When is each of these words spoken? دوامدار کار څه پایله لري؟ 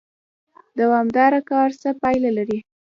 دوامدار 0.79 1.33
کار 1.49 1.69
څه 1.81 1.89
پایله 2.01 2.29
لري؟ 2.37 2.59